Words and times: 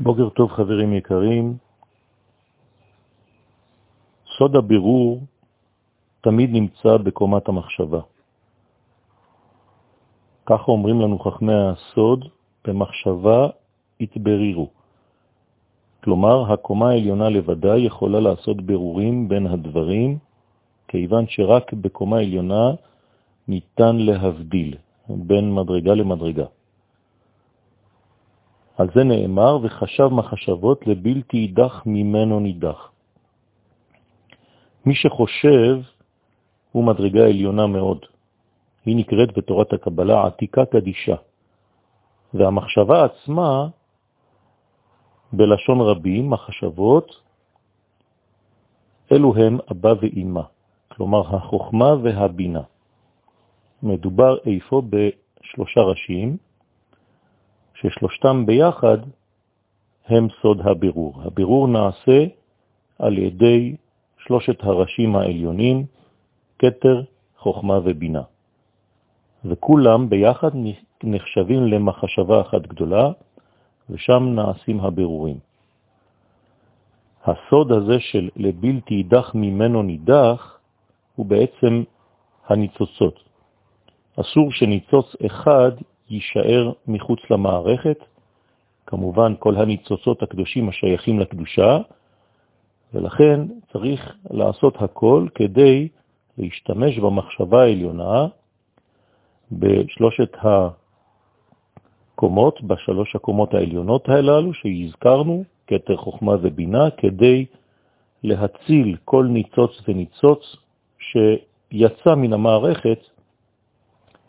בוקר 0.00 0.28
טוב 0.28 0.50
חברים 0.52 0.92
יקרים. 0.92 1.56
סוד 4.38 4.56
הבירור 4.56 5.20
תמיד 6.20 6.50
נמצא 6.52 6.96
בקומת 6.96 7.48
המחשבה. 7.48 8.00
ככה 10.46 10.72
אומרים 10.72 11.00
לנו 11.00 11.18
חכמי 11.18 11.52
הסוד, 11.54 12.24
במחשבה 12.64 13.48
התברירו. 14.00 14.68
כלומר, 16.04 16.52
הקומה 16.52 16.90
העליונה 16.90 17.28
לבדה 17.28 17.76
יכולה 17.76 18.20
לעשות 18.20 18.62
בירורים 18.62 19.28
בין 19.28 19.46
הדברים, 19.46 20.18
כיוון 20.88 21.24
שרק 21.28 21.72
בקומה 21.72 22.18
עליונה 22.18 22.70
ניתן 23.48 23.96
להבדיל 23.96 24.76
בין 25.08 25.54
מדרגה 25.54 25.94
למדרגה. 25.94 26.46
על 28.76 28.88
זה 28.94 29.04
נאמר, 29.04 29.58
וחשב 29.62 30.08
מחשבות 30.08 30.86
לבלתי 30.86 31.36
יידח 31.36 31.82
ממנו 31.86 32.40
נידח. 32.40 32.90
מי 34.86 34.94
שחושב 34.94 35.80
הוא 36.72 36.84
מדרגה 36.84 37.24
עליונה 37.24 37.66
מאוד. 37.66 37.98
היא 38.86 38.96
נקראת 38.96 39.38
בתורת 39.38 39.72
הקבלה 39.72 40.26
עתיקה 40.26 40.64
קדישה. 40.64 41.16
והמחשבה 42.34 43.04
עצמה, 43.04 43.68
בלשון 45.32 45.80
רבים, 45.80 46.30
מחשבות, 46.30 47.20
אלו 49.12 49.34
הם 49.36 49.58
אבא 49.70 49.94
ואימא, 50.00 50.42
כלומר 50.88 51.36
החוכמה 51.36 51.94
והבינה. 52.02 52.62
מדובר 53.82 54.36
איפה 54.46 54.82
בשלושה 54.90 55.80
ראשים, 55.80 56.36
ששלושתם 57.80 58.46
ביחד 58.46 58.98
הם 60.06 60.28
סוד 60.42 60.60
הבירור. 60.64 61.22
הבירור 61.24 61.68
נעשה 61.68 62.24
על 62.98 63.18
ידי 63.18 63.76
שלושת 64.18 64.64
הראשים 64.64 65.16
העליונים, 65.16 65.86
קטר, 66.56 67.02
חוכמה 67.38 67.78
ובינה. 67.84 68.22
וכולם 69.44 70.08
ביחד 70.08 70.50
נחשבים 71.04 71.66
למחשבה 71.66 72.40
אחת 72.40 72.62
גדולה, 72.62 73.10
ושם 73.90 74.22
נעשים 74.34 74.80
הבירורים. 74.80 75.38
הסוד 77.24 77.72
הזה 77.72 78.00
של 78.00 78.28
לבלתי 78.36 78.94
יידח 78.94 79.34
ממנו 79.34 79.82
נידח, 79.82 80.58
הוא 81.16 81.26
בעצם 81.26 81.82
הניצוצות. 82.46 83.20
אסור 84.20 84.52
שניצוץ 84.52 85.16
אחד 85.26 85.72
יישאר 86.10 86.72
מחוץ 86.86 87.20
למערכת, 87.30 87.98
כמובן 88.86 89.34
כל 89.38 89.56
הניצוצות 89.56 90.22
הקדושים 90.22 90.68
השייכים 90.68 91.20
לקדושה, 91.20 91.78
ולכן 92.94 93.40
צריך 93.72 94.16
לעשות 94.30 94.74
הכל 94.82 95.26
כדי 95.34 95.88
להשתמש 96.38 96.98
במחשבה 96.98 97.62
העליונה 97.62 98.26
בשלושת 99.52 100.36
הקומות, 102.14 102.62
בשלוש 102.62 103.16
הקומות 103.16 103.54
העליונות 103.54 104.08
הללו 104.08 104.54
שהזכרנו, 104.54 105.44
כתר 105.66 105.96
חוכמה 105.96 106.32
ובינה, 106.42 106.90
כדי 106.90 107.46
להציל 108.22 108.96
כל 109.04 109.26
ניצוץ 109.30 109.70
וניצוץ 109.88 110.56
שיצא 110.98 112.14
מן 112.14 112.32
המערכת 112.32 112.98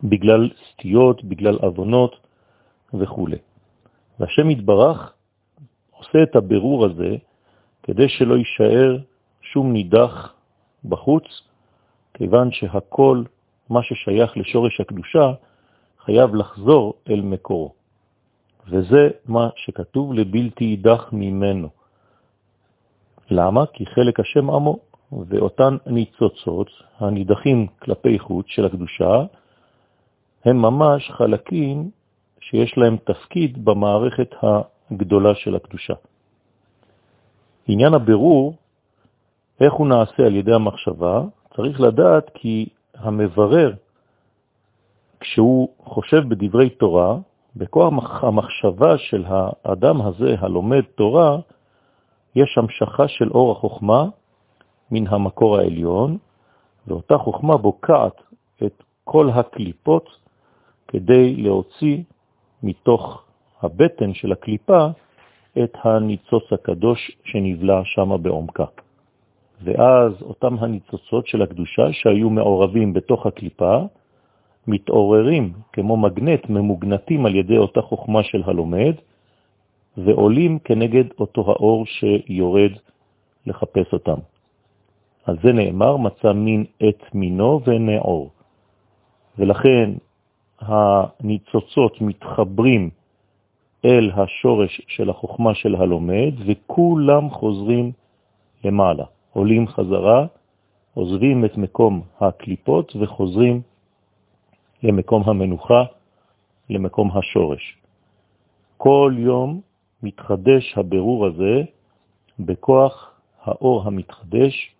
בגלל 0.03 0.49
סטיות, 0.71 1.23
בגלל 1.23 1.59
אבונות 1.65 2.15
וכו'. 2.93 3.27
והשם 4.19 4.49
יתברך 4.49 5.13
עושה 5.91 6.23
את 6.23 6.35
הבירור 6.35 6.85
הזה 6.85 7.15
כדי 7.83 8.09
שלא 8.09 8.35
יישאר 8.35 8.97
שום 9.41 9.73
נידח 9.73 10.33
בחוץ, 10.85 11.23
כיוון 12.13 12.51
שהכל, 12.51 13.23
מה 13.69 13.83
ששייך 13.83 14.37
לשורש 14.37 14.81
הקדושה, 14.81 15.31
חייב 16.05 16.35
לחזור 16.35 16.93
אל 17.09 17.21
מקורו. 17.21 17.73
וזה 18.69 19.09
מה 19.25 19.49
שכתוב 19.55 20.13
לבלתי 20.13 20.63
יידח 20.63 21.09
ממנו. 21.11 21.69
למה? 23.29 23.65
כי 23.73 23.85
חלק 23.85 24.19
השם 24.19 24.49
עמו, 24.49 24.79
ואותן 25.11 25.77
ניצוצות, 25.85 26.67
הנידחים 26.99 27.67
כלפי 27.79 28.19
חוץ 28.19 28.45
של 28.47 28.65
הקדושה, 28.65 29.25
הם 30.45 30.61
ממש 30.61 31.11
חלקים 31.11 31.89
שיש 32.39 32.77
להם 32.77 32.97
תפקיד 32.97 33.65
במערכת 33.65 34.35
הגדולה 34.91 35.35
של 35.35 35.55
הקדושה. 35.55 35.93
עניין 37.67 37.93
הבירור, 37.93 38.55
איך 39.61 39.73
הוא 39.73 39.87
נעשה 39.87 40.25
על 40.25 40.35
ידי 40.35 40.53
המחשבה, 40.53 41.21
צריך 41.55 41.81
לדעת 41.81 42.31
כי 42.33 42.69
המברר, 42.95 43.73
כשהוא 45.19 45.69
חושב 45.83 46.29
בדברי 46.29 46.69
תורה, 46.69 47.17
בכוח 47.55 48.23
המחשבה 48.23 48.97
של 48.97 49.25
האדם 49.27 50.01
הזה, 50.01 50.35
הלומד 50.39 50.81
תורה, 50.95 51.37
יש 52.35 52.57
המשכה 52.57 53.07
של 53.07 53.29
אור 53.31 53.51
החוכמה 53.51 54.05
מן 54.91 55.07
המקור 55.07 55.57
העליון, 55.57 56.17
ואותה 56.87 57.17
חוכמה 57.17 57.57
בוקעת 57.57 58.21
את 58.63 58.83
כל 59.03 59.29
הקליפות 59.29 60.26
כדי 60.87 61.35
להוציא 61.35 61.97
מתוך 62.63 63.23
הבטן 63.61 64.13
של 64.13 64.31
הקליפה 64.31 64.87
את 65.63 65.73
הניצוץ 65.83 66.43
הקדוש 66.51 67.11
שנבלע 67.23 67.81
שם 67.85 68.17
בעומקה. 68.21 68.65
ואז 69.63 70.21
אותם 70.21 70.55
הניצוצות 70.59 71.27
של 71.27 71.41
הקדושה 71.41 71.93
שהיו 71.93 72.29
מעורבים 72.29 72.93
בתוך 72.93 73.25
הקליפה, 73.25 73.77
מתעוררים 74.67 75.53
כמו 75.73 75.97
מגנט, 75.97 76.49
ממוגנטים 76.49 77.25
על 77.25 77.35
ידי 77.35 77.57
אותה 77.57 77.81
חוכמה 77.81 78.23
של 78.23 78.43
הלומד, 78.45 78.93
ועולים 79.97 80.59
כנגד 80.59 81.03
אותו 81.19 81.41
האור 81.41 81.85
שיורד 81.85 82.71
לחפש 83.45 83.93
אותם. 83.93 84.19
על 85.25 85.37
זה 85.43 85.53
נאמר, 85.53 85.97
מצא 85.97 86.33
מין 86.33 86.65
את 86.89 87.03
מינו 87.13 87.61
ונעור. 87.65 88.29
ולכן 89.37 89.89
הניצוצות 90.59 92.01
מתחברים 92.01 92.89
אל 93.85 94.11
השורש 94.15 94.81
של 94.87 95.09
החוכמה 95.09 95.55
של 95.55 95.75
הלומד, 95.75 96.33
וכולם 96.45 97.29
חוזרים 97.29 97.91
למעלה, 98.63 99.03
עולים 99.33 99.67
חזרה, 99.67 100.25
עוזבים 100.93 101.45
את 101.45 101.57
מקום 101.57 102.01
הקליפות 102.19 102.95
וחוזרים 102.95 103.61
למקום 104.83 105.23
המנוחה, 105.25 105.83
למקום 106.69 107.11
השורש. 107.17 107.77
כל 108.77 109.13
יום 109.17 109.61
מתחדש 110.03 110.77
הבירור 110.77 111.25
הזה 111.25 111.61
בכוח 112.39 113.11
האור 113.43 113.83
המתחדש, 113.85 114.71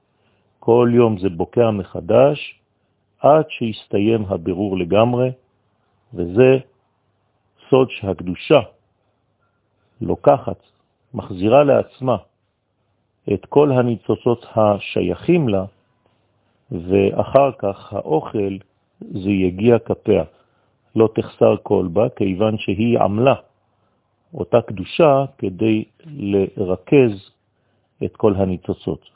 כל 0.60 0.92
יום 0.94 1.18
זה 1.18 1.30
בוקע 1.30 1.72
מחדש, 1.72 2.60
עד 3.20 3.46
שיסתיים 3.50 4.26
הבירור 4.26 4.78
לגמרי, 4.78 5.32
וזה 6.14 6.58
סוד 7.70 7.90
שהקדושה 7.92 8.60
לוקחת, 10.02 10.60
מחזירה 11.14 11.64
לעצמה 11.64 12.18
את 13.34 13.46
כל 13.46 13.72
הניצוצות 13.72 14.46
השייכים 14.56 15.50
לה, 15.50 15.66
ואחר 16.72 17.52
כך 17.58 17.94
האוכל 17.94 18.58
זה 19.02 19.30
יגיע 19.30 19.80
כפיה, 19.80 20.24
לא 20.96 21.10
תחסר 21.16 21.56
כל 21.64 21.88
בה, 21.94 22.10
כיוון 22.10 22.58
שהיא 22.58 23.00
עמלה 23.00 23.36
אותה 24.34 24.62
קדושה 24.62 25.26
כדי 25.38 25.84
לרכז 26.58 27.32
את 28.06 28.16
כל 28.16 28.34
הניצוצות. 28.36 29.10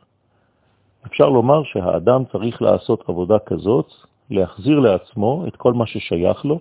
אפשר 1.05 1.29
לומר 1.29 1.63
שהאדם 1.63 2.23
צריך 2.31 2.61
לעשות 2.61 3.09
עבודה 3.09 3.39
כזאת, 3.39 3.91
להחזיר 4.29 4.79
לעצמו 4.79 5.47
את 5.47 5.55
כל 5.55 5.73
מה 5.73 5.87
ששייך 5.87 6.45
לו, 6.45 6.59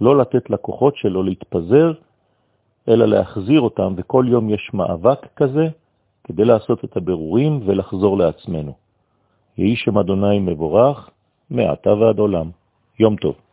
לא 0.00 0.18
לתת 0.18 0.50
לכוחות 0.50 0.96
שלו 0.96 1.22
להתפזר, 1.22 1.92
אלא 2.88 3.06
להחזיר 3.06 3.60
אותם, 3.60 3.94
וכל 3.96 4.24
יום 4.28 4.50
יש 4.50 4.70
מאבק 4.74 5.26
כזה 5.36 5.68
כדי 6.24 6.44
לעשות 6.44 6.84
את 6.84 6.96
הבירורים 6.96 7.60
ולחזור 7.64 8.18
לעצמנו. 8.18 8.72
יהי 9.58 9.76
שם 9.76 9.98
אדוני 9.98 10.38
מבורך, 10.38 11.10
מעתה 11.50 11.94
ועד 11.94 12.18
עולם. 12.18 12.50
יום 12.98 13.16
טוב. 13.16 13.43